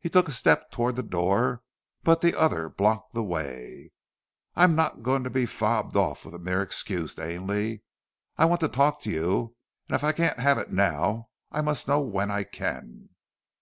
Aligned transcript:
He 0.00 0.10
took 0.10 0.28
a 0.28 0.32
step 0.32 0.70
towards 0.70 0.96
the 0.96 1.02
door, 1.02 1.62
but 2.02 2.20
the 2.20 2.38
other 2.38 2.68
blocked 2.68 3.14
the 3.14 3.24
way. 3.24 3.92
"I'm 4.54 4.74
not 4.74 5.02
going 5.02 5.24
to 5.24 5.30
be 5.30 5.46
fobbed 5.46 5.96
off 5.96 6.26
with 6.26 6.34
a 6.34 6.38
mere 6.38 6.60
excuse, 6.60 7.18
Ainley. 7.18 7.80
I 8.36 8.44
want 8.44 8.60
to 8.60 8.68
talk 8.68 8.98
with 8.98 9.14
you; 9.14 9.56
and 9.88 9.94
if 9.94 10.04
I 10.04 10.12
can't 10.12 10.40
have 10.40 10.58
it 10.58 10.70
now, 10.72 11.30
I 11.50 11.62
must 11.62 11.88
know 11.88 12.00
when 12.02 12.30
I 12.30 12.44
can." 12.44 13.08